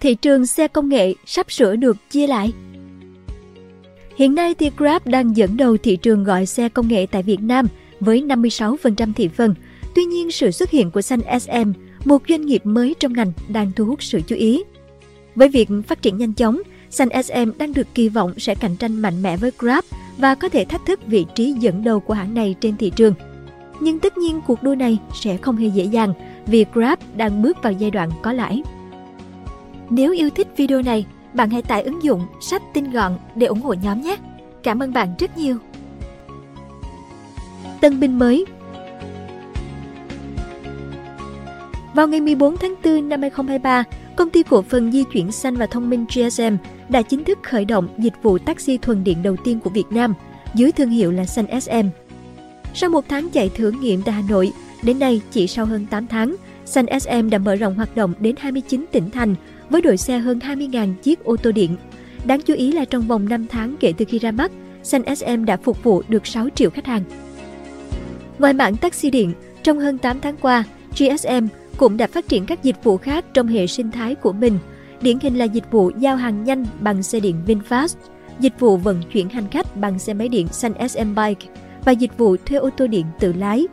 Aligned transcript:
thị 0.00 0.14
trường 0.14 0.46
xe 0.46 0.68
công 0.68 0.88
nghệ 0.88 1.14
sắp 1.26 1.52
sửa 1.52 1.76
được 1.76 1.96
chia 2.10 2.26
lại. 2.26 2.52
Hiện 4.16 4.34
nay 4.34 4.54
thì 4.54 4.70
Grab 4.76 5.06
đang 5.06 5.36
dẫn 5.36 5.56
đầu 5.56 5.76
thị 5.76 5.96
trường 5.96 6.24
gọi 6.24 6.46
xe 6.46 6.68
công 6.68 6.88
nghệ 6.88 7.06
tại 7.06 7.22
Việt 7.22 7.40
Nam 7.40 7.66
với 8.00 8.22
56% 8.22 9.12
thị 9.16 9.28
phần. 9.28 9.54
Tuy 9.94 10.04
nhiên, 10.04 10.30
sự 10.30 10.50
xuất 10.50 10.70
hiện 10.70 10.90
của 10.90 11.02
xanh 11.02 11.40
SM, 11.40 11.72
một 12.04 12.22
doanh 12.28 12.46
nghiệp 12.46 12.66
mới 12.66 12.94
trong 13.00 13.12
ngành 13.12 13.32
đang 13.48 13.72
thu 13.76 13.84
hút 13.84 14.02
sự 14.02 14.20
chú 14.26 14.36
ý. 14.36 14.62
Với 15.34 15.48
việc 15.48 15.68
phát 15.86 16.02
triển 16.02 16.18
nhanh 16.18 16.32
chóng, 16.32 16.62
xanh 16.90 17.08
SM 17.22 17.50
đang 17.58 17.74
được 17.74 17.86
kỳ 17.94 18.08
vọng 18.08 18.32
sẽ 18.38 18.54
cạnh 18.54 18.76
tranh 18.76 19.02
mạnh 19.02 19.22
mẽ 19.22 19.36
với 19.36 19.50
Grab 19.58 19.84
và 20.18 20.34
có 20.34 20.48
thể 20.48 20.64
thách 20.64 20.86
thức 20.86 21.06
vị 21.06 21.26
trí 21.34 21.52
dẫn 21.52 21.84
đầu 21.84 22.00
của 22.00 22.14
hãng 22.14 22.34
này 22.34 22.54
trên 22.60 22.76
thị 22.76 22.92
trường. 22.96 23.14
Nhưng 23.80 23.98
tất 23.98 24.18
nhiên 24.18 24.40
cuộc 24.46 24.62
đua 24.62 24.74
này 24.74 24.98
sẽ 25.14 25.36
không 25.36 25.56
hề 25.56 25.68
dễ 25.68 25.84
dàng 25.84 26.12
vì 26.46 26.64
Grab 26.74 26.98
đang 27.16 27.42
bước 27.42 27.56
vào 27.62 27.72
giai 27.72 27.90
đoạn 27.90 28.10
có 28.22 28.32
lãi. 28.32 28.62
Nếu 29.90 30.12
yêu 30.12 30.30
thích 30.30 30.48
video 30.56 30.82
này, 30.82 31.06
bạn 31.34 31.50
hãy 31.50 31.62
tải 31.62 31.82
ứng 31.82 32.02
dụng 32.02 32.26
sách 32.40 32.62
tinh 32.74 32.90
gọn 32.90 33.18
để 33.34 33.46
ủng 33.46 33.60
hộ 33.60 33.72
nhóm 33.72 34.00
nhé. 34.00 34.16
Cảm 34.62 34.82
ơn 34.82 34.92
bạn 34.92 35.14
rất 35.18 35.38
nhiều. 35.38 35.56
Tân 37.80 38.00
binh 38.00 38.18
mới 38.18 38.46
Vào 41.94 42.08
ngày 42.08 42.20
14 42.20 42.56
tháng 42.56 42.74
4 42.84 43.08
năm 43.08 43.22
2023, 43.22 43.84
công 44.16 44.30
ty 44.30 44.42
cổ 44.42 44.62
phần 44.62 44.92
di 44.92 45.04
chuyển 45.04 45.32
xanh 45.32 45.56
và 45.56 45.66
thông 45.66 45.90
minh 45.90 46.04
GSM 46.14 46.56
đã 46.88 47.02
chính 47.02 47.24
thức 47.24 47.38
khởi 47.42 47.64
động 47.64 47.88
dịch 47.98 48.14
vụ 48.22 48.38
taxi 48.38 48.78
thuần 48.78 49.04
điện 49.04 49.22
đầu 49.22 49.36
tiên 49.36 49.60
của 49.60 49.70
Việt 49.70 49.86
Nam 49.90 50.14
dưới 50.54 50.72
thương 50.72 50.90
hiệu 50.90 51.12
là 51.12 51.24
Xanh 51.24 51.60
SM. 51.60 51.88
Sau 52.74 52.90
một 52.90 53.04
tháng 53.08 53.30
chạy 53.30 53.48
thử 53.48 53.70
nghiệm 53.70 54.02
tại 54.02 54.14
Hà 54.14 54.22
Nội, 54.28 54.52
đến 54.82 54.98
nay 54.98 55.20
chỉ 55.30 55.46
sau 55.46 55.64
hơn 55.64 55.86
8 55.90 56.06
tháng, 56.06 56.36
Xanh 56.68 57.00
SM 57.00 57.30
đã 57.30 57.38
mở 57.38 57.54
rộng 57.54 57.74
hoạt 57.74 57.96
động 57.96 58.12
đến 58.20 58.34
29 58.38 58.84
tỉnh 58.92 59.10
thành 59.10 59.34
với 59.70 59.82
đội 59.82 59.96
xe 59.96 60.18
hơn 60.18 60.38
20.000 60.38 60.94
chiếc 60.94 61.24
ô 61.24 61.36
tô 61.36 61.52
điện. 61.52 61.76
Đáng 62.24 62.40
chú 62.40 62.54
ý 62.54 62.72
là 62.72 62.84
trong 62.84 63.02
vòng 63.02 63.28
5 63.28 63.46
tháng 63.46 63.76
kể 63.80 63.92
từ 63.98 64.04
khi 64.08 64.18
ra 64.18 64.30
mắt, 64.30 64.52
Xanh 64.82 65.16
SM 65.16 65.44
đã 65.44 65.56
phục 65.56 65.82
vụ 65.82 66.02
được 66.08 66.26
6 66.26 66.48
triệu 66.54 66.70
khách 66.70 66.86
hàng. 66.86 67.02
Ngoài 68.38 68.52
mảng 68.52 68.76
taxi 68.76 69.10
điện, 69.10 69.32
trong 69.62 69.78
hơn 69.78 69.98
8 69.98 70.20
tháng 70.20 70.36
qua, 70.36 70.64
GSM 70.98 71.46
cũng 71.76 71.96
đã 71.96 72.06
phát 72.06 72.28
triển 72.28 72.46
các 72.46 72.62
dịch 72.62 72.84
vụ 72.84 72.96
khác 72.96 73.24
trong 73.34 73.46
hệ 73.46 73.66
sinh 73.66 73.90
thái 73.90 74.14
của 74.14 74.32
mình. 74.32 74.58
Điển 75.02 75.18
hình 75.18 75.38
là 75.38 75.44
dịch 75.44 75.70
vụ 75.70 75.90
giao 75.98 76.16
hàng 76.16 76.44
nhanh 76.44 76.66
bằng 76.80 77.02
xe 77.02 77.20
điện 77.20 77.36
VinFast, 77.46 77.96
dịch 78.40 78.60
vụ 78.60 78.76
vận 78.76 79.02
chuyển 79.12 79.28
hành 79.28 79.50
khách 79.50 79.76
bằng 79.76 79.98
xe 79.98 80.14
máy 80.14 80.28
điện 80.28 80.48
Xanh 80.48 80.88
SM 80.88 81.14
Bike 81.14 81.46
và 81.84 81.92
dịch 81.92 82.18
vụ 82.18 82.36
thuê 82.36 82.58
ô 82.58 82.70
tô 82.76 82.86
điện 82.86 83.06
tự 83.20 83.32
lái. 83.32 83.66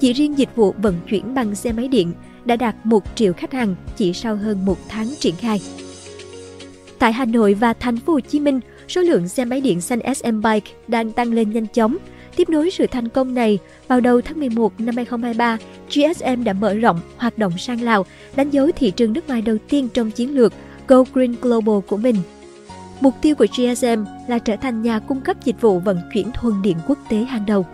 Chỉ 0.00 0.12
riêng 0.12 0.38
dịch 0.38 0.56
vụ 0.56 0.74
vận 0.82 0.94
chuyển 1.08 1.34
bằng 1.34 1.54
xe 1.54 1.72
máy 1.72 1.88
điện 1.88 2.12
đã 2.44 2.56
đạt 2.56 2.76
1 2.84 3.04
triệu 3.14 3.32
khách 3.32 3.52
hàng 3.52 3.74
chỉ 3.96 4.12
sau 4.12 4.36
hơn 4.36 4.64
một 4.64 4.78
tháng 4.88 5.14
triển 5.20 5.34
khai. 5.36 5.60
Tại 6.98 7.12
Hà 7.12 7.24
Nội 7.24 7.54
và 7.54 7.72
thành 7.72 7.96
phố 7.96 8.12
Hồ 8.12 8.20
Chí 8.20 8.40
Minh, 8.40 8.60
số 8.88 9.00
lượng 9.00 9.28
xe 9.28 9.44
máy 9.44 9.60
điện 9.60 9.80
xanh 9.80 10.14
SM 10.14 10.42
Bike 10.42 10.70
đang 10.88 11.12
tăng 11.12 11.32
lên 11.32 11.52
nhanh 11.52 11.66
chóng. 11.66 11.96
Tiếp 12.36 12.48
nối 12.48 12.70
sự 12.70 12.86
thành 12.86 13.08
công 13.08 13.34
này, 13.34 13.58
vào 13.88 14.00
đầu 14.00 14.20
tháng 14.20 14.40
11 14.40 14.80
năm 14.80 14.96
2023, 14.96 15.58
GSM 15.88 16.44
đã 16.44 16.52
mở 16.52 16.74
rộng 16.74 17.00
hoạt 17.16 17.38
động 17.38 17.58
sang 17.58 17.82
Lào, 17.82 18.06
đánh 18.36 18.50
dấu 18.50 18.70
thị 18.76 18.90
trường 18.90 19.12
nước 19.12 19.28
ngoài 19.28 19.42
đầu 19.42 19.56
tiên 19.68 19.88
trong 19.94 20.10
chiến 20.10 20.34
lược 20.34 20.52
Go 20.88 21.04
Green 21.12 21.34
Global 21.42 21.78
của 21.86 21.96
mình. 21.96 22.16
Mục 23.00 23.14
tiêu 23.22 23.34
của 23.34 23.46
GSM 23.56 24.04
là 24.28 24.38
trở 24.38 24.56
thành 24.56 24.82
nhà 24.82 24.98
cung 24.98 25.20
cấp 25.20 25.36
dịch 25.44 25.60
vụ 25.60 25.78
vận 25.78 25.98
chuyển 26.14 26.30
thuần 26.34 26.62
điện 26.62 26.76
quốc 26.86 26.98
tế 27.08 27.16
hàng 27.16 27.46
đầu. 27.46 27.66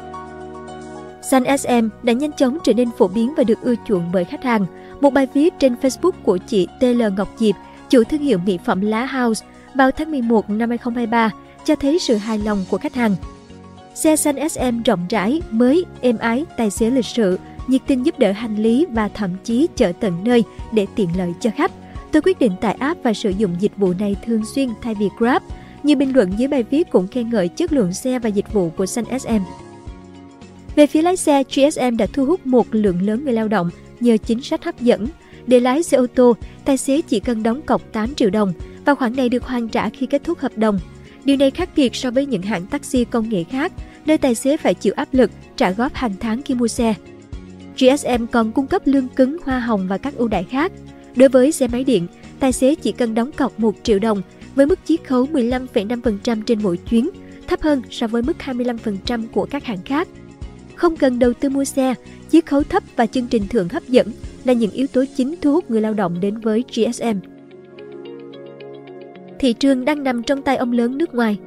Xanh 1.30 1.58
SM 1.58 1.88
đã 2.02 2.12
nhanh 2.12 2.32
chóng 2.32 2.58
trở 2.64 2.72
nên 2.72 2.90
phổ 2.98 3.08
biến 3.08 3.34
và 3.36 3.44
được 3.44 3.62
ưa 3.62 3.74
chuộng 3.86 4.10
bởi 4.12 4.24
khách 4.24 4.44
hàng. 4.44 4.66
Một 5.00 5.10
bài 5.10 5.28
viết 5.34 5.54
trên 5.58 5.74
Facebook 5.82 6.12
của 6.22 6.36
chị 6.36 6.68
TL 6.80 7.02
Ngọc 7.16 7.28
Diệp, 7.38 7.54
chủ 7.90 8.04
thương 8.04 8.20
hiệu 8.20 8.38
mỹ 8.38 8.58
phẩm 8.64 8.80
Lá 8.80 9.06
House, 9.06 9.46
vào 9.74 9.90
tháng 9.90 10.10
11 10.10 10.50
năm 10.50 10.68
2023 10.68 11.30
cho 11.64 11.76
thấy 11.76 11.98
sự 11.98 12.16
hài 12.16 12.38
lòng 12.38 12.64
của 12.70 12.78
khách 12.78 12.94
hàng. 12.94 13.16
Xe 13.94 14.16
xanh 14.16 14.48
SM 14.48 14.82
rộng 14.82 15.06
rãi, 15.08 15.42
mới, 15.50 15.84
êm 16.00 16.18
ái, 16.18 16.44
tài 16.56 16.70
xế 16.70 16.90
lịch 16.90 17.06
sự, 17.06 17.38
nhiệt 17.66 17.80
tình 17.86 18.06
giúp 18.06 18.18
đỡ 18.18 18.32
hành 18.32 18.56
lý 18.56 18.86
và 18.90 19.08
thậm 19.08 19.30
chí 19.44 19.68
chở 19.76 19.92
tận 20.00 20.24
nơi 20.24 20.44
để 20.72 20.86
tiện 20.94 21.08
lợi 21.16 21.34
cho 21.40 21.50
khách. 21.56 21.72
Tôi 22.12 22.22
quyết 22.22 22.38
định 22.38 22.52
tải 22.60 22.74
app 22.74 23.02
và 23.02 23.12
sử 23.12 23.30
dụng 23.30 23.56
dịch 23.60 23.76
vụ 23.76 23.92
này 23.98 24.16
thường 24.26 24.42
xuyên 24.54 24.68
thay 24.82 24.94
vì 24.94 25.08
Grab. 25.18 25.42
Nhiều 25.82 25.96
bình 25.96 26.12
luận 26.14 26.32
dưới 26.36 26.48
bài 26.48 26.62
viết 26.62 26.90
cũng 26.90 27.08
khen 27.08 27.30
ngợi 27.30 27.48
chất 27.48 27.72
lượng 27.72 27.92
xe 27.92 28.18
và 28.18 28.28
dịch 28.28 28.52
vụ 28.52 28.70
của 28.76 28.86
xanh 28.86 29.04
SM. 29.18 29.63
Về 30.76 30.86
phía 30.86 31.02
lái 31.02 31.16
xe, 31.16 31.42
GSM 31.42 31.96
đã 31.96 32.06
thu 32.12 32.24
hút 32.24 32.46
một 32.46 32.66
lượng 32.70 33.02
lớn 33.02 33.24
người 33.24 33.32
lao 33.32 33.48
động 33.48 33.70
nhờ 34.00 34.16
chính 34.16 34.42
sách 34.42 34.64
hấp 34.64 34.80
dẫn. 34.80 35.06
Để 35.46 35.60
lái 35.60 35.82
xe 35.82 35.96
ô 35.96 36.06
tô, 36.14 36.36
tài 36.64 36.76
xế 36.76 37.00
chỉ 37.00 37.20
cần 37.20 37.42
đóng 37.42 37.62
cọc 37.62 37.92
8 37.92 38.14
triệu 38.14 38.30
đồng 38.30 38.52
và 38.84 38.94
khoản 38.94 39.16
này 39.16 39.28
được 39.28 39.44
hoàn 39.44 39.68
trả 39.68 39.88
khi 39.88 40.06
kết 40.06 40.24
thúc 40.24 40.38
hợp 40.38 40.58
đồng. 40.58 40.78
Điều 41.24 41.36
này 41.36 41.50
khác 41.50 41.68
biệt 41.76 41.96
so 41.96 42.10
với 42.10 42.26
những 42.26 42.42
hãng 42.42 42.66
taxi 42.66 43.04
công 43.04 43.28
nghệ 43.28 43.44
khác, 43.44 43.72
nơi 44.06 44.18
tài 44.18 44.34
xế 44.34 44.56
phải 44.56 44.74
chịu 44.74 44.92
áp 44.96 45.08
lực 45.12 45.30
trả 45.56 45.70
góp 45.70 45.94
hàng 45.94 46.12
tháng 46.20 46.42
khi 46.42 46.54
mua 46.54 46.68
xe. 46.68 46.94
GSM 47.78 48.26
còn 48.32 48.52
cung 48.52 48.66
cấp 48.66 48.82
lương 48.84 49.08
cứng, 49.08 49.36
hoa 49.44 49.60
hồng 49.60 49.86
và 49.88 49.98
các 49.98 50.14
ưu 50.16 50.28
đãi 50.28 50.44
khác. 50.44 50.72
Đối 51.16 51.28
với 51.28 51.52
xe 51.52 51.68
máy 51.68 51.84
điện, 51.84 52.06
tài 52.40 52.52
xế 52.52 52.74
chỉ 52.74 52.92
cần 52.92 53.14
đóng 53.14 53.32
cọc 53.32 53.60
1 53.60 53.74
triệu 53.82 53.98
đồng 53.98 54.22
với 54.54 54.66
mức 54.66 54.78
chiết 54.84 55.04
khấu 55.04 55.26
15,5% 55.26 56.42
trên 56.42 56.62
mỗi 56.62 56.76
chuyến, 56.76 57.10
thấp 57.46 57.62
hơn 57.62 57.82
so 57.90 58.06
với 58.06 58.22
mức 58.22 58.36
25% 58.44 59.26
của 59.32 59.46
các 59.46 59.64
hãng 59.64 59.82
khác. 59.84 60.08
Không 60.74 60.96
cần 60.96 61.18
đầu 61.18 61.32
tư 61.32 61.48
mua 61.48 61.64
xe, 61.64 61.94
chiết 62.30 62.46
khấu 62.46 62.62
thấp 62.62 62.82
và 62.96 63.06
chương 63.06 63.26
trình 63.26 63.48
thưởng 63.48 63.68
hấp 63.68 63.82
dẫn 63.88 64.12
là 64.44 64.52
những 64.52 64.70
yếu 64.70 64.86
tố 64.86 65.04
chính 65.16 65.34
thu 65.40 65.52
hút 65.52 65.70
người 65.70 65.80
lao 65.80 65.94
động 65.94 66.20
đến 66.20 66.40
với 66.40 66.64
GSM. 66.74 67.18
Thị 69.38 69.52
trường 69.52 69.84
đang 69.84 70.02
nằm 70.02 70.22
trong 70.22 70.42
tay 70.42 70.56
ông 70.56 70.72
lớn 70.72 70.98
nước 70.98 71.14
ngoài. 71.14 71.38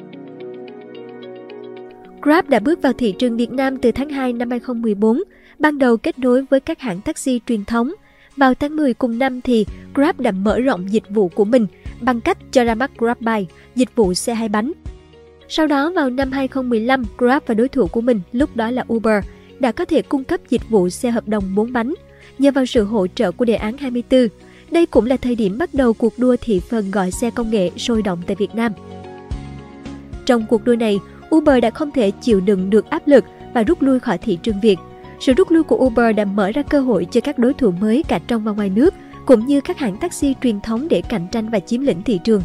Grab 2.21 2.49
đã 2.49 2.59
bước 2.59 2.81
vào 2.81 2.93
thị 2.93 3.15
trường 3.19 3.37
Việt 3.37 3.51
Nam 3.51 3.77
từ 3.77 3.91
tháng 3.91 4.09
2 4.09 4.33
năm 4.33 4.49
2014, 4.49 5.23
ban 5.59 5.77
đầu 5.77 5.97
kết 5.97 6.19
nối 6.19 6.45
với 6.49 6.59
các 6.59 6.79
hãng 6.79 7.01
taxi 7.01 7.41
truyền 7.47 7.65
thống. 7.65 7.93
Vào 8.37 8.53
tháng 8.53 8.75
10 8.75 8.93
cùng 8.93 9.19
năm 9.19 9.41
thì 9.41 9.65
Grab 9.93 10.19
đã 10.19 10.31
mở 10.31 10.59
rộng 10.59 10.91
dịch 10.91 11.09
vụ 11.09 11.27
của 11.27 11.45
mình 11.45 11.67
bằng 12.01 12.21
cách 12.21 12.37
cho 12.51 12.63
ra 12.63 12.75
mắt 12.75 12.91
GrabBuy, 12.97 13.45
dịch 13.75 13.95
vụ 13.95 14.13
xe 14.13 14.33
hai 14.33 14.49
bánh 14.49 14.71
sau 15.49 15.67
đó 15.67 15.91
vào 15.95 16.09
năm 16.09 16.31
2015, 16.31 17.03
Grab 17.17 17.43
và 17.45 17.53
đối 17.53 17.69
thủ 17.69 17.87
của 17.87 18.01
mình 18.01 18.21
lúc 18.31 18.55
đó 18.55 18.71
là 18.71 18.83
Uber 18.93 19.23
đã 19.59 19.71
có 19.71 19.85
thể 19.85 20.01
cung 20.01 20.23
cấp 20.23 20.39
dịch 20.49 20.69
vụ 20.69 20.89
xe 20.89 21.11
hợp 21.11 21.27
đồng 21.27 21.55
4 21.55 21.73
bánh 21.73 21.93
nhờ 22.39 22.51
vào 22.51 22.65
sự 22.65 22.83
hỗ 22.83 23.07
trợ 23.07 23.31
của 23.31 23.45
đề 23.45 23.55
án 23.55 23.77
24. 23.77 24.27
Đây 24.71 24.85
cũng 24.85 25.05
là 25.05 25.17
thời 25.17 25.35
điểm 25.35 25.57
bắt 25.57 25.73
đầu 25.73 25.93
cuộc 25.93 26.13
đua 26.19 26.35
thị 26.41 26.61
phần 26.69 26.91
gọi 26.91 27.11
xe 27.11 27.29
công 27.29 27.51
nghệ 27.51 27.71
sôi 27.77 28.01
động 28.01 28.21
tại 28.27 28.35
Việt 28.39 28.55
Nam. 28.55 28.71
Trong 30.25 30.45
cuộc 30.49 30.65
đua 30.65 30.75
này, 30.75 30.99
Uber 31.35 31.63
đã 31.63 31.69
không 31.69 31.91
thể 31.91 32.11
chịu 32.11 32.39
đựng 32.39 32.69
được 32.69 32.89
áp 32.89 33.07
lực 33.07 33.23
và 33.53 33.63
rút 33.63 33.81
lui 33.81 33.99
khỏi 33.99 34.17
thị 34.17 34.37
trường 34.43 34.61
Việt. 34.61 34.79
Sự 35.19 35.33
rút 35.33 35.51
lui 35.51 35.63
của 35.63 35.75
Uber 35.75 36.15
đã 36.15 36.25
mở 36.25 36.51
ra 36.51 36.61
cơ 36.61 36.79
hội 36.79 37.07
cho 37.11 37.21
các 37.21 37.39
đối 37.39 37.53
thủ 37.53 37.71
mới 37.71 38.03
cả 38.07 38.19
trong 38.27 38.43
và 38.43 38.51
ngoài 38.51 38.69
nước, 38.69 38.93
cũng 39.25 39.45
như 39.45 39.61
các 39.61 39.77
hãng 39.77 39.97
taxi 39.97 40.35
truyền 40.43 40.61
thống 40.61 40.87
để 40.89 41.01
cạnh 41.01 41.27
tranh 41.31 41.49
và 41.49 41.59
chiếm 41.59 41.81
lĩnh 41.81 42.01
thị 42.01 42.19
trường. 42.23 42.41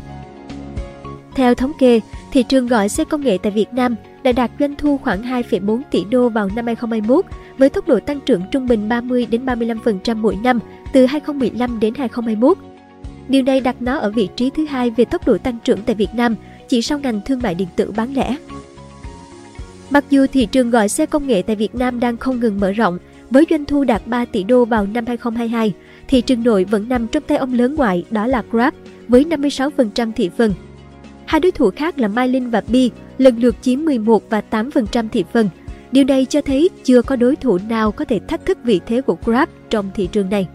Theo 1.35 1.55
thống 1.55 1.73
kê, 1.79 2.01
thị 2.33 2.43
trường 2.43 2.67
gọi 2.67 2.89
xe 2.89 3.05
công 3.05 3.21
nghệ 3.21 3.39
tại 3.43 3.53
Việt 3.53 3.73
Nam 3.73 3.95
đã 4.23 4.33
đạt 4.33 4.51
doanh 4.61 4.75
thu 4.77 4.99
khoảng 4.99 5.23
2,4 5.23 5.81
tỷ 5.91 6.05
đô 6.05 6.29
vào 6.29 6.49
năm 6.57 6.67
2021 6.67 7.25
với 7.59 7.69
tốc 7.71 7.89
độ 7.89 8.01
tăng 8.01 8.21
trưởng 8.21 8.43
trung 8.51 8.67
bình 8.67 8.89
30 8.89 9.27
đến 9.27 9.47
35% 9.47 10.17
mỗi 10.17 10.37
năm 10.37 10.59
từ 10.93 11.07
2015 11.07 11.81
đến 11.81 11.95
2021. 11.95 12.59
Điều 13.29 13.43
này 13.43 13.61
đặt 13.61 13.83
nó 13.83 13.99
ở 13.99 14.11
vị 14.11 14.29
trí 14.37 14.51
thứ 14.51 14.67
hai 14.67 14.91
về 14.91 15.05
tốc 15.05 15.27
độ 15.27 15.39
tăng 15.39 15.59
trưởng 15.65 15.83
tại 15.83 15.95
Việt 15.95 16.15
Nam, 16.15 16.35
chỉ 16.69 16.83
sau 16.83 16.99
ngành 16.99 17.21
thương 17.25 17.41
mại 17.43 17.55
điện 17.55 17.69
tử 17.77 17.93
bán 17.97 18.15
lẻ. 18.15 18.37
Mặc 19.91 20.05
dù 20.11 20.27
thị 20.33 20.47
trường 20.47 20.71
gọi 20.71 20.89
xe 20.89 21.07
công 21.07 21.27
nghệ 21.27 21.43
tại 21.43 21.57
Việt 21.57 21.75
Nam 21.75 22.01
đang 22.01 22.17
không 22.17 22.41
ngừng 22.41 22.61
mở 22.61 22.73
rộng, 22.73 22.99
với 23.31 23.47
doanh 23.51 23.65
thu 23.65 23.85
đạt 23.85 24.07
3 24.07 24.25
tỷ 24.25 24.43
đô 24.43 24.65
vào 24.65 24.87
năm 24.87 25.07
2022, 25.07 25.73
thị 26.09 26.21
trường 26.21 26.43
nội 26.45 26.65
vẫn 26.65 26.89
nằm 26.89 27.07
trong 27.09 27.23
tay 27.23 27.39
ông 27.39 27.55
lớn 27.55 27.75
ngoại 27.75 28.05
đó 28.11 28.27
là 28.27 28.43
Grab 28.51 28.75
với 29.09 29.25
56% 29.25 30.13
thị 30.17 30.31
phần 30.39 30.53
Hai 31.33 31.41
đối 31.41 31.53
thủ 31.53 31.71
khác 31.71 31.99
là 31.99 32.09
Mylin 32.09 32.51
và 32.51 32.63
Bi 32.69 32.91
lần 33.19 33.39
lượt 33.39 33.57
chiếm 33.63 33.85
11 33.85 34.23
và 34.31 34.43
8% 34.51 35.09
thị 35.09 35.25
phần. 35.33 35.49
Điều 35.93 36.05
này 36.05 36.25
cho 36.25 36.41
thấy 36.41 36.71
chưa 36.85 37.03
có 37.03 37.17
đối 37.17 37.37
thủ 37.37 37.59
nào 37.69 37.93
có 37.93 38.05
thể 38.05 38.21
thách 38.29 38.47
thức 38.47 38.59
vị 38.65 38.81
thế 38.87 39.01
của 39.01 39.17
Grab 39.25 39.49
trong 39.71 39.91
thị 39.95 40.09
trường 40.13 40.31
này. 40.31 40.49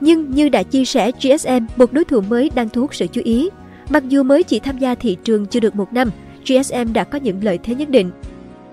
Nhưng 0.00 0.30
như 0.30 0.48
đã 0.48 0.62
chia 0.62 0.84
sẻ, 0.84 1.10
GSM, 1.22 1.66
một 1.76 1.92
đối 1.92 2.04
thủ 2.04 2.20
mới 2.20 2.50
đang 2.54 2.68
thu 2.68 2.80
hút 2.80 2.94
sự 2.94 3.06
chú 3.12 3.20
ý. 3.24 3.48
Mặc 3.90 4.08
dù 4.08 4.22
mới 4.22 4.42
chỉ 4.42 4.60
tham 4.60 4.78
gia 4.78 4.94
thị 4.94 5.16
trường 5.24 5.46
chưa 5.46 5.60
được 5.60 5.76
một 5.76 5.92
năm, 5.92 6.10
GSM 6.46 6.92
đã 6.92 7.04
có 7.04 7.18
những 7.18 7.44
lợi 7.44 7.58
thế 7.62 7.74
nhất 7.74 7.88
định. 7.88 8.10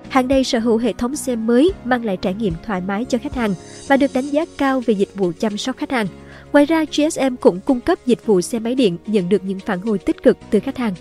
Hàng 0.09 0.27
này 0.27 0.43
sở 0.43 0.59
hữu 0.59 0.77
hệ 0.77 0.93
thống 0.93 1.15
xe 1.15 1.35
mới 1.35 1.71
mang 1.85 2.05
lại 2.05 2.17
trải 2.17 2.33
nghiệm 2.33 2.53
thoải 2.65 2.81
mái 2.81 3.05
cho 3.05 3.17
khách 3.17 3.35
hàng 3.35 3.53
và 3.87 3.97
được 3.97 4.11
đánh 4.13 4.25
giá 4.25 4.45
cao 4.57 4.81
về 4.85 4.93
dịch 4.93 5.15
vụ 5.15 5.31
chăm 5.39 5.57
sóc 5.57 5.77
khách 5.77 5.91
hàng. 5.91 6.07
Ngoài 6.53 6.65
ra, 6.65 6.85
GSM 6.85 7.35
cũng 7.39 7.59
cung 7.65 7.79
cấp 7.79 7.99
dịch 8.05 8.25
vụ 8.25 8.41
xe 8.41 8.59
máy 8.59 8.75
điện 8.75 8.97
nhận 9.07 9.29
được 9.29 9.43
những 9.43 9.59
phản 9.59 9.81
hồi 9.81 9.97
tích 9.97 10.23
cực 10.23 10.37
từ 10.49 10.59
khách 10.59 10.77
hàng. 10.77 10.93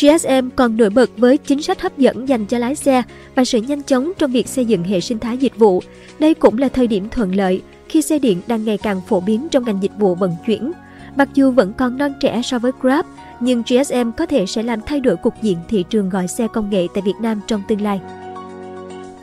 GSM 0.00 0.48
còn 0.56 0.76
nổi 0.76 0.90
bật 0.90 1.10
với 1.16 1.36
chính 1.38 1.62
sách 1.62 1.82
hấp 1.82 1.98
dẫn 1.98 2.28
dành 2.28 2.46
cho 2.46 2.58
lái 2.58 2.74
xe 2.74 3.02
và 3.34 3.44
sự 3.44 3.58
nhanh 3.60 3.82
chóng 3.82 4.12
trong 4.18 4.32
việc 4.32 4.48
xây 4.48 4.64
dựng 4.64 4.84
hệ 4.84 5.00
sinh 5.00 5.18
thái 5.18 5.36
dịch 5.36 5.56
vụ. 5.56 5.82
Đây 6.18 6.34
cũng 6.34 6.58
là 6.58 6.68
thời 6.68 6.86
điểm 6.86 7.08
thuận 7.10 7.34
lợi 7.34 7.62
khi 7.88 8.02
xe 8.02 8.18
điện 8.18 8.40
đang 8.46 8.64
ngày 8.64 8.78
càng 8.78 9.00
phổ 9.08 9.20
biến 9.20 9.48
trong 9.48 9.64
ngành 9.64 9.82
dịch 9.82 9.92
vụ 9.98 10.14
vận 10.14 10.36
chuyển. 10.46 10.72
Mặc 11.16 11.28
dù 11.34 11.50
vẫn 11.50 11.72
còn 11.72 11.98
non 11.98 12.14
trẻ 12.20 12.40
so 12.44 12.58
với 12.58 12.72
Grab, 12.80 13.06
nhưng 13.40 13.62
GSM 13.62 14.10
có 14.16 14.26
thể 14.26 14.46
sẽ 14.46 14.62
làm 14.62 14.80
thay 14.86 15.00
đổi 15.00 15.16
cục 15.16 15.34
diện 15.42 15.58
thị 15.68 15.84
trường 15.90 16.08
gọi 16.08 16.28
xe 16.28 16.48
công 16.52 16.70
nghệ 16.70 16.86
tại 16.94 17.02
Việt 17.06 17.16
Nam 17.20 17.40
trong 17.46 17.62
tương 17.68 17.80
lai. 17.80 18.00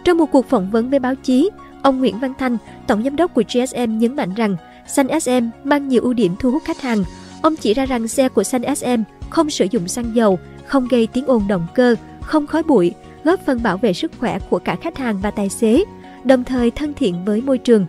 Trong 0.04 0.18
một 0.18 0.26
cuộc 0.32 0.50
phỏng 0.50 0.72
vấn 0.72 0.90
với 0.90 1.00
báo 1.00 1.16
chí, 1.16 1.50
ông 1.86 2.00
Nguyễn 2.00 2.20
Văn 2.20 2.34
Thanh, 2.38 2.58
tổng 2.88 3.04
giám 3.04 3.16
đốc 3.16 3.34
của 3.34 3.44
GSM 3.54 3.98
nhấn 3.98 4.16
mạnh 4.16 4.34
rằng 4.34 4.56
xanh 4.88 5.20
SM 5.20 5.50
mang 5.64 5.88
nhiều 5.88 6.02
ưu 6.02 6.14
điểm 6.14 6.36
thu 6.40 6.52
hút 6.52 6.64
khách 6.66 6.82
hàng. 6.82 7.04
Ông 7.42 7.56
chỉ 7.56 7.74
ra 7.74 7.86
rằng 7.86 8.08
xe 8.08 8.30
của 8.30 8.44
xanh 8.44 8.76
SM 8.76 9.02
không 9.30 9.50
sử 9.50 9.68
dụng 9.72 9.88
xăng 9.88 10.16
dầu, 10.16 10.40
không 10.66 10.88
gây 10.88 11.08
tiếng 11.08 11.26
ồn 11.26 11.48
động 11.48 11.68
cơ, 11.76 11.96
không 12.22 12.48
khói 12.48 12.64
bụi, 12.64 12.94
góp 13.24 13.40
phần 13.46 13.64
bảo 13.64 13.78
vệ 13.78 13.94
sức 13.94 14.12
khỏe 14.20 14.40
của 14.50 14.60
cả 14.60 14.76
khách 14.76 14.98
hàng 14.98 15.20
và 15.22 15.32
tài 15.32 15.50
xế, 15.50 15.84
đồng 16.24 16.44
thời 16.44 16.72
thân 16.72 16.94
thiện 16.94 17.26
với 17.26 17.42
môi 17.42 17.58
trường. 17.58 17.86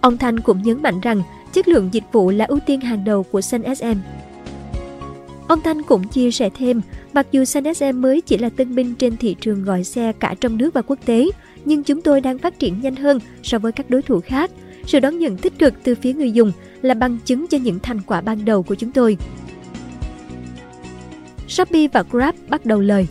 Ông 0.00 0.18
Thanh 0.18 0.40
cũng 0.40 0.62
nhấn 0.62 0.82
mạnh 0.82 1.00
rằng 1.00 1.22
chất 1.52 1.68
lượng 1.68 1.88
dịch 1.92 2.04
vụ 2.12 2.30
là 2.30 2.44
ưu 2.44 2.58
tiên 2.66 2.80
hàng 2.80 3.04
đầu 3.04 3.22
của 3.22 3.40
Sun 3.40 3.62
SM. 3.76 3.98
Ông 5.48 5.60
Thanh 5.60 5.82
cũng 5.82 6.08
chia 6.08 6.30
sẻ 6.30 6.50
thêm, 6.58 6.80
mặc 7.12 7.26
dù 7.32 7.44
Sun 7.44 7.74
SM 7.74 8.00
mới 8.00 8.20
chỉ 8.20 8.38
là 8.38 8.48
tân 8.48 8.74
binh 8.74 8.94
trên 8.94 9.16
thị 9.16 9.36
trường 9.40 9.64
gọi 9.64 9.84
xe 9.84 10.12
cả 10.12 10.34
trong 10.40 10.56
nước 10.56 10.74
và 10.74 10.82
quốc 10.82 10.98
tế, 11.04 11.26
nhưng 11.66 11.82
chúng 11.82 12.02
tôi 12.02 12.20
đang 12.20 12.38
phát 12.38 12.58
triển 12.58 12.80
nhanh 12.80 12.96
hơn 12.96 13.18
so 13.42 13.58
với 13.58 13.72
các 13.72 13.90
đối 13.90 14.02
thủ 14.02 14.20
khác. 14.20 14.50
Sự 14.86 15.00
đón 15.00 15.18
nhận 15.18 15.36
tích 15.36 15.58
cực 15.58 15.74
từ 15.82 15.94
phía 15.94 16.12
người 16.12 16.32
dùng 16.32 16.52
là 16.82 16.94
bằng 16.94 17.18
chứng 17.24 17.46
cho 17.46 17.58
những 17.58 17.78
thành 17.78 18.00
quả 18.00 18.20
ban 18.20 18.44
đầu 18.44 18.62
của 18.62 18.74
chúng 18.74 18.92
tôi. 18.92 19.16
Shopee 21.48 21.88
và 21.92 22.04
Grab 22.10 22.34
bắt 22.48 22.66
đầu 22.66 22.80
lời 22.80 23.06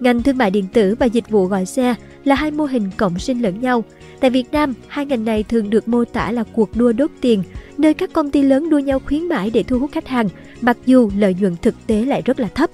Ngành 0.00 0.22
thương 0.22 0.38
mại 0.38 0.50
điện 0.50 0.66
tử 0.72 0.94
và 0.98 1.06
dịch 1.06 1.30
vụ 1.30 1.46
gọi 1.46 1.66
xe 1.66 1.94
là 2.24 2.34
hai 2.34 2.50
mô 2.50 2.64
hình 2.64 2.90
cộng 2.96 3.18
sinh 3.18 3.42
lẫn 3.42 3.60
nhau. 3.60 3.84
Tại 4.20 4.30
Việt 4.30 4.52
Nam, 4.52 4.74
hai 4.88 5.06
ngành 5.06 5.24
này 5.24 5.42
thường 5.42 5.70
được 5.70 5.88
mô 5.88 6.04
tả 6.04 6.32
là 6.32 6.44
cuộc 6.52 6.76
đua 6.76 6.92
đốt 6.92 7.10
tiền, 7.20 7.42
nơi 7.78 7.94
các 7.94 8.12
công 8.12 8.30
ty 8.30 8.42
lớn 8.42 8.70
đua 8.70 8.78
nhau 8.78 8.98
khuyến 9.06 9.28
mãi 9.28 9.50
để 9.50 9.62
thu 9.62 9.78
hút 9.78 9.92
khách 9.92 10.08
hàng, 10.08 10.28
mặc 10.60 10.76
dù 10.86 11.10
lợi 11.16 11.36
nhuận 11.40 11.56
thực 11.62 11.74
tế 11.86 12.04
lại 12.04 12.22
rất 12.24 12.40
là 12.40 12.48
thấp. 12.48 12.70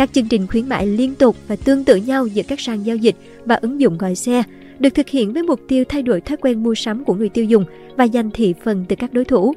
Các 0.00 0.12
chương 0.12 0.28
trình 0.28 0.46
khuyến 0.46 0.68
mại 0.68 0.86
liên 0.86 1.14
tục 1.14 1.36
và 1.48 1.56
tương 1.56 1.84
tự 1.84 1.96
nhau 1.96 2.26
giữa 2.26 2.42
các 2.48 2.60
sàn 2.60 2.86
giao 2.86 2.96
dịch 2.96 3.16
và 3.44 3.54
ứng 3.54 3.80
dụng 3.80 3.98
gọi 3.98 4.14
xe 4.14 4.42
được 4.78 4.90
thực 4.90 5.08
hiện 5.08 5.32
với 5.32 5.42
mục 5.42 5.60
tiêu 5.68 5.84
thay 5.88 6.02
đổi 6.02 6.20
thói 6.20 6.36
quen 6.36 6.62
mua 6.62 6.74
sắm 6.74 7.04
của 7.04 7.14
người 7.14 7.28
tiêu 7.28 7.44
dùng 7.44 7.64
và 7.96 8.06
giành 8.06 8.30
thị 8.30 8.54
phần 8.64 8.84
từ 8.88 8.96
các 8.96 9.12
đối 9.12 9.24
thủ. 9.24 9.54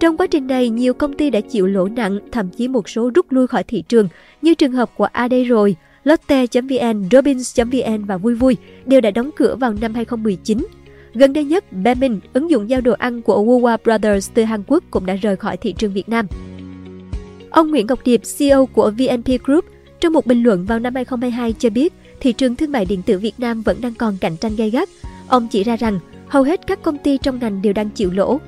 Trong 0.00 0.16
quá 0.16 0.26
trình 0.26 0.46
này, 0.46 0.68
nhiều 0.68 0.94
công 0.94 1.12
ty 1.12 1.30
đã 1.30 1.40
chịu 1.40 1.66
lỗ 1.66 1.88
nặng, 1.88 2.18
thậm 2.32 2.48
chí 2.56 2.68
một 2.68 2.88
số 2.88 3.10
rút 3.14 3.32
lui 3.32 3.46
khỏi 3.46 3.64
thị 3.64 3.82
trường, 3.88 4.08
như 4.42 4.54
trường 4.54 4.72
hợp 4.72 4.90
của 4.96 5.04
AD 5.04 5.32
rồi, 5.46 5.76
Lotte.vn, 6.04 7.08
Robins.vn 7.12 8.04
và 8.06 8.16
Vui 8.16 8.34
Vui 8.34 8.56
đều 8.86 9.00
đã 9.00 9.10
đóng 9.10 9.30
cửa 9.36 9.56
vào 9.60 9.74
năm 9.80 9.94
2019. 9.94 10.66
Gần 11.14 11.32
đây 11.32 11.44
nhất, 11.44 11.72
Bemin, 11.72 12.20
ứng 12.32 12.50
dụng 12.50 12.70
giao 12.70 12.80
đồ 12.80 12.92
ăn 12.92 13.22
của 13.22 13.44
Wawa 13.44 13.78
Brothers 13.84 14.30
từ 14.34 14.44
Hàn 14.44 14.62
Quốc 14.66 14.84
cũng 14.90 15.06
đã 15.06 15.14
rời 15.14 15.36
khỏi 15.36 15.56
thị 15.56 15.72
trường 15.72 15.92
Việt 15.92 16.08
Nam. 16.08 16.26
Ông 17.56 17.70
Nguyễn 17.70 17.86
Ngọc 17.86 17.98
Điệp, 18.04 18.20
CEO 18.38 18.66
của 18.66 18.90
VNP 18.90 19.44
Group, 19.44 19.64
trong 20.00 20.12
một 20.12 20.26
bình 20.26 20.42
luận 20.42 20.66
vào 20.66 20.78
năm 20.78 20.94
2022 20.94 21.52
cho 21.52 21.70
biết 21.70 21.92
thị 22.20 22.32
trường 22.32 22.56
thương 22.56 22.72
mại 22.72 22.84
điện 22.84 23.02
tử 23.02 23.18
Việt 23.18 23.40
Nam 23.40 23.62
vẫn 23.62 23.80
đang 23.80 23.94
còn 23.94 24.16
cạnh 24.20 24.36
tranh 24.36 24.56
gay 24.56 24.70
gắt. 24.70 24.88
Ông 25.28 25.48
chỉ 25.48 25.64
ra 25.64 25.76
rằng 25.76 25.98
hầu 26.28 26.42
hết 26.42 26.66
các 26.66 26.82
công 26.82 26.98
ty 26.98 27.18
trong 27.18 27.38
ngành 27.38 27.62
đều 27.62 27.72
đang 27.72 27.90
chịu 27.90 28.10
lỗ. 28.12 28.38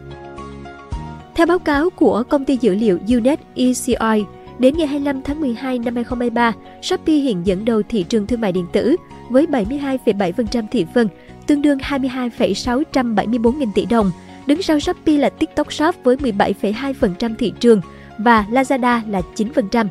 Theo 1.34 1.46
báo 1.46 1.58
cáo 1.58 1.90
của 1.90 2.22
công 2.22 2.44
ty 2.44 2.58
dữ 2.60 2.74
liệu 2.74 2.98
Unet 3.08 3.40
ECI, 3.54 4.24
đến 4.58 4.74
ngày 4.76 4.86
25 4.86 5.22
tháng 5.22 5.40
12 5.40 5.78
năm 5.78 5.94
2023, 5.94 6.52
Shopee 6.82 7.16
hiện 7.16 7.46
dẫn 7.46 7.64
đầu 7.64 7.82
thị 7.88 8.02
trường 8.02 8.26
thương 8.26 8.40
mại 8.40 8.52
điện 8.52 8.66
tử 8.72 8.96
với 9.30 9.46
72,7% 9.46 10.64
thị 10.70 10.86
phần, 10.94 11.08
tương 11.46 11.62
đương 11.62 11.78
22,674 11.82 13.58
nghìn 13.58 13.72
tỷ 13.74 13.86
đồng. 13.86 14.10
Đứng 14.46 14.62
sau 14.62 14.80
Shopee 14.80 15.16
là 15.16 15.30
TikTok 15.30 15.72
Shop 15.72 15.94
với 16.04 16.16
17,2% 16.16 17.34
thị 17.38 17.52
trường 17.60 17.80
và 18.18 18.46
Lazada 18.50 19.00
là 19.10 19.22
9%. 19.36 19.86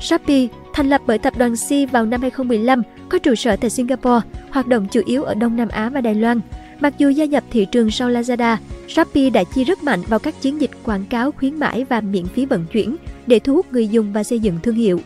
Shopee 0.00 0.46
thành 0.74 0.88
lập 0.88 1.00
bởi 1.06 1.18
tập 1.18 1.34
đoàn 1.38 1.54
C 1.56 1.92
vào 1.92 2.06
năm 2.06 2.20
2015, 2.20 2.82
có 3.08 3.18
trụ 3.18 3.34
sở 3.34 3.56
tại 3.56 3.70
Singapore, 3.70 4.26
hoạt 4.50 4.66
động 4.66 4.86
chủ 4.90 5.00
yếu 5.06 5.22
ở 5.22 5.34
Đông 5.34 5.56
Nam 5.56 5.68
Á 5.68 5.88
và 5.88 6.00
Đài 6.00 6.14
Loan. 6.14 6.40
Mặc 6.80 6.94
dù 6.98 7.08
gia 7.08 7.24
nhập 7.24 7.44
thị 7.50 7.66
trường 7.72 7.90
sau 7.90 8.10
Lazada, 8.10 8.56
Shopee 8.88 9.30
đã 9.30 9.44
chi 9.44 9.64
rất 9.64 9.82
mạnh 9.82 10.00
vào 10.08 10.18
các 10.18 10.40
chiến 10.40 10.60
dịch 10.60 10.70
quảng 10.84 11.04
cáo 11.10 11.32
khuyến 11.32 11.54
mãi 11.54 11.86
và 11.88 12.00
miễn 12.00 12.26
phí 12.26 12.46
vận 12.46 12.64
chuyển 12.72 12.96
để 13.26 13.38
thu 13.38 13.54
hút 13.54 13.72
người 13.72 13.88
dùng 13.88 14.12
và 14.12 14.24
xây 14.24 14.38
dựng 14.38 14.58
thương 14.62 14.74
hiệu. 14.74 15.00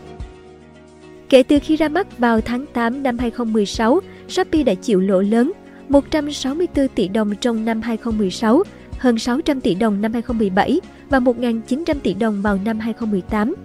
Kể 1.29 1.43
từ 1.43 1.59
khi 1.63 1.75
ra 1.75 1.89
mắt 1.89 2.17
vào 2.17 2.41
tháng 2.41 2.65
8 2.73 3.03
năm 3.03 3.17
2016, 3.17 3.99
Shopee 4.27 4.63
đã 4.63 4.73
chịu 4.73 4.99
lỗ 4.99 5.21
lớn 5.21 5.51
164 5.89 6.87
tỷ 6.87 7.07
đồng 7.07 7.35
trong 7.35 7.65
năm 7.65 7.81
2016, 7.81 8.63
hơn 8.97 9.19
600 9.19 9.61
tỷ 9.61 9.75
đồng 9.75 10.01
năm 10.01 10.13
2017 10.13 10.79
và 11.09 11.19
1.900 11.19 11.95
tỷ 12.03 12.13
đồng 12.13 12.41
vào 12.41 12.59
năm 12.65 12.79
2018. 12.79 13.55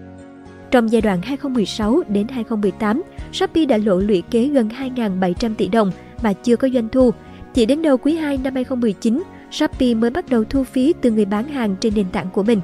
Trong 0.71 0.93
giai 0.93 1.03
đoạn 1.03 1.23
2016 1.23 2.03
đến 2.09 2.29
2018, 2.29 3.03
Shopee 3.33 3.65
đã 3.65 3.77
lỗ 3.77 3.99
lũy 3.99 4.23
kế 4.31 4.49
gần 4.49 4.69
2.700 4.69 5.55
tỷ 5.55 5.69
đồng 5.69 5.91
và 6.23 6.33
chưa 6.33 6.57
có 6.57 6.69
doanh 6.69 6.89
thu. 6.89 7.11
Chỉ 7.55 7.67
đến 7.67 7.83
đầu 7.83 7.97
quý 7.97 8.17
2 8.17 8.39
năm 8.45 8.55
2019, 8.55 9.23
Shopee 9.51 9.95
mới 9.95 10.11
bắt 10.11 10.31
đầu 10.31 10.45
thu 10.45 10.65
phí 10.65 10.95
từ 11.01 11.11
người 11.11 11.25
bán 11.25 11.49
hàng 11.49 11.77
trên 11.81 11.95
nền 11.95 12.07
tảng 12.13 12.27
của 12.33 12.43
mình. 12.43 12.61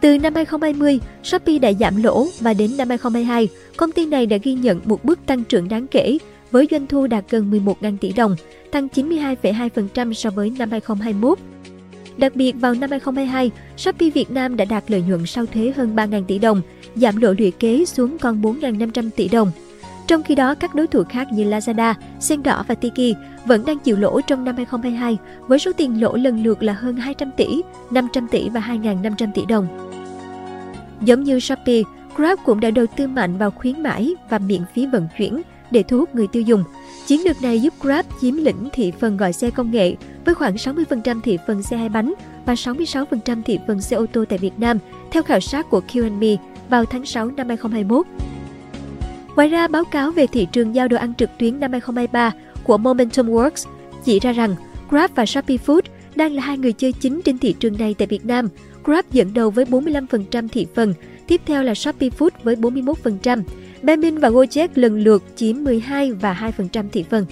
Từ 0.00 0.18
năm 0.18 0.34
2020, 0.34 1.00
Shopee 1.22 1.58
đã 1.58 1.72
giảm 1.72 2.02
lỗ 2.02 2.26
và 2.40 2.54
đến 2.54 2.70
năm 2.76 2.88
2022, 2.88 3.48
công 3.76 3.92
ty 3.92 4.06
này 4.06 4.26
đã 4.26 4.36
ghi 4.42 4.54
nhận 4.54 4.80
một 4.84 5.04
bước 5.04 5.18
tăng 5.26 5.44
trưởng 5.44 5.68
đáng 5.68 5.86
kể 5.86 6.18
với 6.50 6.68
doanh 6.70 6.86
thu 6.86 7.06
đạt 7.06 7.24
gần 7.30 7.50
11.000 7.50 7.96
tỷ 8.00 8.12
đồng, 8.12 8.36
tăng 8.70 8.88
92,2% 8.94 10.12
so 10.12 10.30
với 10.30 10.52
năm 10.58 10.70
2021. 10.70 11.38
Đặc 12.18 12.36
biệt 12.36 12.52
vào 12.52 12.74
năm 12.74 12.90
2022, 12.90 13.50
Shopee 13.76 14.10
Việt 14.10 14.30
Nam 14.30 14.56
đã 14.56 14.64
đạt 14.64 14.84
lợi 14.90 15.02
nhuận 15.08 15.26
sau 15.26 15.46
thuế 15.46 15.72
hơn 15.76 15.96
3.000 15.96 16.24
tỷ 16.24 16.38
đồng, 16.38 16.60
giảm 16.94 17.16
lỗ 17.16 17.32
lũy 17.38 17.50
kế 17.50 17.84
xuống 17.84 18.18
còn 18.18 18.42
4.500 18.42 19.10
tỷ 19.16 19.28
đồng. 19.28 19.50
Trong 20.06 20.22
khi 20.22 20.34
đó, 20.34 20.54
các 20.54 20.74
đối 20.74 20.86
thủ 20.86 21.04
khác 21.08 21.28
như 21.32 21.44
Lazada, 21.44 21.94
Sen 22.20 22.42
Đỏ 22.42 22.64
và 22.68 22.74
Tiki 22.74 23.16
vẫn 23.46 23.64
đang 23.66 23.78
chịu 23.78 23.96
lỗ 23.96 24.20
trong 24.20 24.44
năm 24.44 24.56
2022 24.56 25.18
với 25.46 25.58
số 25.58 25.72
tiền 25.76 26.02
lỗ 26.02 26.16
lần 26.16 26.42
lượt 26.42 26.62
là 26.62 26.72
hơn 26.72 26.96
200 26.96 27.30
tỷ, 27.36 27.62
500 27.90 28.28
tỷ 28.30 28.48
và 28.48 28.60
2.500 28.60 29.32
tỷ 29.34 29.42
đồng. 29.48 29.88
Giống 31.00 31.24
như 31.24 31.40
Shopee, 31.40 31.82
Grab 32.16 32.38
cũng 32.44 32.60
đã 32.60 32.70
đầu 32.70 32.86
tư 32.96 33.06
mạnh 33.06 33.38
vào 33.38 33.50
khuyến 33.50 33.82
mãi 33.82 34.14
và 34.30 34.38
miễn 34.38 34.60
phí 34.74 34.86
vận 34.86 35.08
chuyển 35.18 35.42
để 35.70 35.82
thu 35.82 35.98
hút 35.98 36.14
người 36.14 36.26
tiêu 36.26 36.42
dùng. 36.42 36.64
Chiến 37.08 37.24
lược 37.24 37.42
này 37.42 37.60
giúp 37.60 37.74
Grab 37.80 38.06
chiếm 38.20 38.36
lĩnh 38.36 38.68
thị 38.72 38.92
phần 39.00 39.16
gọi 39.16 39.32
xe 39.32 39.50
công 39.50 39.70
nghệ 39.70 39.96
với 40.24 40.34
khoảng 40.34 40.54
60% 40.54 41.20
thị 41.20 41.38
phần 41.46 41.62
xe 41.62 41.76
hai 41.76 41.88
bánh 41.88 42.14
và 42.46 42.54
66% 42.54 43.42
thị 43.42 43.58
phần 43.66 43.80
xe 43.80 43.96
ô 43.96 44.06
tô 44.12 44.24
tại 44.28 44.38
Việt 44.38 44.58
Nam, 44.58 44.78
theo 45.10 45.22
khảo 45.22 45.40
sát 45.40 45.70
của 45.70 45.82
Q&Me 45.88 46.36
vào 46.68 46.84
tháng 46.84 47.06
6 47.06 47.26
năm 47.26 47.48
2021. 47.48 48.06
Ngoài 49.36 49.48
ra, 49.48 49.68
báo 49.68 49.84
cáo 49.84 50.10
về 50.10 50.26
thị 50.26 50.46
trường 50.52 50.74
giao 50.74 50.88
đồ 50.88 50.96
ăn 50.96 51.14
trực 51.14 51.30
tuyến 51.38 51.60
năm 51.60 51.72
2023 51.72 52.32
của 52.64 52.78
Momentum 52.78 53.26
Works 53.26 53.68
chỉ 54.04 54.20
ra 54.20 54.32
rằng 54.32 54.54
Grab 54.90 55.10
và 55.14 55.26
Shopee 55.26 55.56
Food 55.66 55.82
đang 56.18 56.32
là 56.32 56.42
hai 56.42 56.58
người 56.58 56.72
chơi 56.72 56.92
chính 56.92 57.22
trên 57.22 57.38
thị 57.38 57.54
trường 57.60 57.78
này 57.78 57.94
tại 57.98 58.06
Việt 58.06 58.26
Nam. 58.26 58.48
Grab 58.84 59.04
dẫn 59.12 59.34
đầu 59.34 59.50
với 59.50 59.64
45% 59.64 60.48
thị 60.48 60.66
phần, 60.74 60.94
tiếp 61.26 61.40
theo 61.46 61.62
là 61.62 61.74
Shopee 61.74 62.08
Food 62.18 62.30
với 62.42 62.56
41%. 62.56 63.42
Baemin 63.82 64.18
và 64.18 64.28
Gojek 64.28 64.68
lần 64.74 65.00
lượt 65.04 65.22
chiếm 65.36 65.64
12 65.64 66.12
và 66.12 66.52
2% 66.58 66.84
thị 66.92 67.04
phần. 67.10 67.26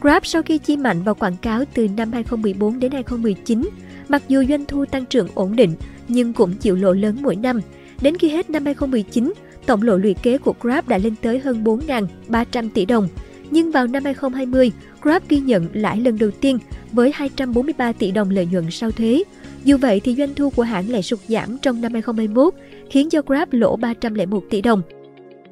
Grab 0.00 0.24
sau 0.26 0.42
khi 0.42 0.58
chi 0.58 0.76
mạnh 0.76 1.02
vào 1.02 1.14
quảng 1.14 1.36
cáo 1.42 1.64
từ 1.74 1.88
năm 1.96 2.12
2014 2.12 2.80
đến 2.80 2.92
2019, 2.92 3.68
mặc 4.08 4.22
dù 4.28 4.44
doanh 4.48 4.64
thu 4.64 4.84
tăng 4.84 5.06
trưởng 5.06 5.28
ổn 5.34 5.56
định 5.56 5.74
nhưng 6.08 6.32
cũng 6.32 6.54
chịu 6.54 6.76
lỗ 6.76 6.92
lớn 6.92 7.16
mỗi 7.20 7.36
năm. 7.36 7.60
Đến 8.02 8.16
khi 8.16 8.28
hết 8.28 8.50
năm 8.50 8.64
2019, 8.64 9.32
tổng 9.66 9.82
lỗ 9.82 9.96
lũy 9.96 10.14
kế 10.14 10.38
của 10.38 10.54
Grab 10.60 10.88
đã 10.88 10.98
lên 10.98 11.14
tới 11.22 11.38
hơn 11.38 11.64
4.300 11.64 12.68
tỷ 12.74 12.84
đồng. 12.84 13.08
Nhưng 13.50 13.70
vào 13.70 13.86
năm 13.86 14.04
2020, 14.04 14.72
Grab 15.02 15.22
ghi 15.28 15.40
nhận 15.40 15.66
lãi 15.72 16.00
lần 16.00 16.18
đầu 16.18 16.30
tiên 16.30 16.58
với 16.92 17.12
243 17.14 17.92
tỷ 17.92 18.10
đồng 18.10 18.30
lợi 18.30 18.48
nhuận 18.52 18.70
sau 18.70 18.90
thuế. 18.90 19.22
Dù 19.64 19.76
vậy 19.76 20.00
thì 20.00 20.14
doanh 20.14 20.34
thu 20.34 20.50
của 20.50 20.62
hãng 20.62 20.90
lại 20.90 21.02
sụt 21.02 21.18
giảm 21.28 21.58
trong 21.62 21.80
năm 21.80 21.92
2021, 21.92 22.54
khiến 22.90 23.10
cho 23.10 23.22
Grab 23.26 23.48
lỗ 23.52 23.76
301 23.76 24.44
tỷ 24.50 24.62
đồng. 24.62 24.82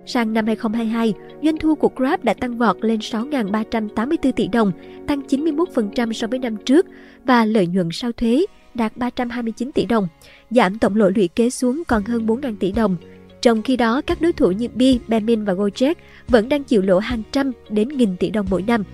Sang 0.06 0.32
năm 0.32 0.46
2022, 0.46 1.14
doanh 1.42 1.58
thu 1.58 1.74
của 1.74 1.90
Grab 1.96 2.24
đã 2.24 2.34
tăng 2.34 2.58
vọt 2.58 2.76
lên 2.80 2.98
6.384 2.98 4.32
tỷ 4.32 4.48
đồng, 4.48 4.72
tăng 5.06 5.20
91% 5.20 6.12
so 6.12 6.26
với 6.26 6.38
năm 6.38 6.56
trước 6.64 6.86
và 7.24 7.44
lợi 7.44 7.66
nhuận 7.66 7.88
sau 7.92 8.12
thuế 8.12 8.44
đạt 8.74 8.96
329 8.96 9.72
tỷ 9.72 9.86
đồng, 9.86 10.08
giảm 10.50 10.78
tổng 10.78 10.96
lỗ 10.96 11.10
lũy 11.16 11.28
kế 11.28 11.50
xuống 11.50 11.82
còn 11.88 12.02
hơn 12.02 12.26
4.000 12.26 12.56
tỷ 12.60 12.72
đồng. 12.72 12.96
Trong 13.42 13.62
khi 13.62 13.76
đó, 13.76 14.00
các 14.00 14.21
đối 14.21 14.33
thủ 14.33 14.50
như 14.50 14.68
Bi, 14.75 14.99
Bemin 15.09 15.45
và 15.45 15.52
Gojek 15.52 15.95
vẫn 16.28 16.49
đang 16.49 16.64
chịu 16.64 16.83
lỗ 16.83 16.99
hàng 16.99 17.23
trăm 17.33 17.52
đến 17.71 17.88
nghìn 17.88 18.16
tỷ 18.16 18.30
đồng 18.30 18.47
mỗi 18.50 18.62
năm. 18.62 18.85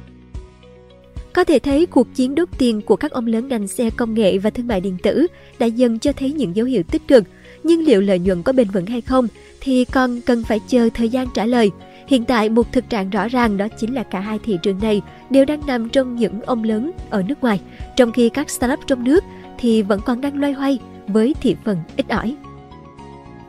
Có 1.33 1.45
thể 1.45 1.59
thấy 1.59 1.87
cuộc 1.87 2.15
chiến 2.15 2.35
đốt 2.35 2.49
tiền 2.59 2.81
của 2.81 2.97
các 2.97 3.13
ông 3.13 3.27
lớn 3.27 3.49
ngành 3.49 3.67
xe 3.67 3.91
công 3.91 4.15
nghệ 4.15 4.39
và 4.39 4.51
thương 4.51 4.67
mại 4.67 4.81
điện 4.81 4.97
tử 5.03 5.27
đã 5.59 5.67
dần 5.67 5.99
cho 5.99 6.13
thấy 6.13 6.33
những 6.33 6.57
dấu 6.57 6.67
hiệu 6.67 6.83
tích 6.83 7.09
cực, 7.09 7.25
nhưng 7.63 7.85
liệu 7.85 8.01
lợi 8.01 8.19
nhuận 8.19 8.43
có 8.43 8.53
bền 8.53 8.71
vững 8.71 8.87
hay 8.87 9.01
không 9.01 9.29
thì 9.61 9.85
còn 9.85 10.21
cần 10.21 10.45
phải 10.45 10.61
chờ 10.69 10.89
thời 10.95 11.09
gian 11.09 11.29
trả 11.35 11.47
lời. 11.47 11.71
Hiện 12.07 12.25
tại 12.25 12.49
một 12.49 12.73
thực 12.73 12.91
trạng 12.91 13.11
rõ 13.11 13.29
ràng 13.29 13.57
đó 13.57 13.69
chính 13.69 13.95
là 13.95 14.03
cả 14.03 14.21
hai 14.21 14.39
thị 14.39 14.59
trường 14.63 14.79
này 14.83 15.03
đều 15.31 15.45
đang 15.45 15.67
nằm 15.67 15.89
trong 15.89 16.17
những 16.17 16.43
ông 16.43 16.65
lớn 16.65 16.91
ở 17.11 17.23
nước 17.23 17.41
ngoài, 17.41 17.61
trong 17.97 18.13
khi 18.13 18.29
các 18.29 18.51
startup 18.51 18.81
trong 18.87 19.05
nước 19.05 19.25
thì 19.59 19.83
vẫn 19.83 20.01
còn 20.07 20.21
đang 20.21 20.41
loay 20.41 20.53
hoay 20.53 20.79
với 21.07 21.35
thị 21.41 21.57
phần 21.65 21.79
ít 21.97 22.09
ỏi. 22.09 22.37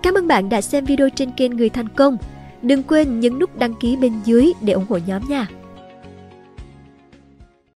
Cảm 0.05 0.13
ơn 0.13 0.27
bạn 0.27 0.49
đã 0.49 0.61
xem 0.61 0.85
video 0.85 1.09
trên 1.09 1.31
kênh 1.31 1.57
Người 1.57 1.69
Thành 1.69 1.89
Công. 1.89 2.17
Đừng 2.61 2.83
quên 2.83 3.19
nhấn 3.19 3.39
nút 3.39 3.59
đăng 3.59 3.73
ký 3.73 3.95
bên 3.95 4.13
dưới 4.25 4.53
để 4.61 4.73
ủng 4.73 4.85
hộ 4.89 4.99
nhóm 5.07 5.21
nha. 5.29 5.47